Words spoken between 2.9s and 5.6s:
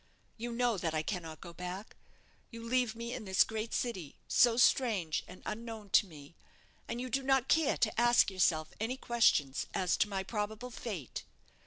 me in this great city, so strange and